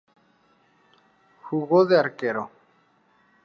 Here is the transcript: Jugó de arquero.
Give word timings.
Jugó 1.49 1.85
de 1.85 1.99
arquero. 1.99 2.49